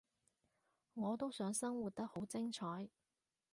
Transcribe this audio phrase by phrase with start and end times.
[0.95, 2.89] 我都想生活得好精彩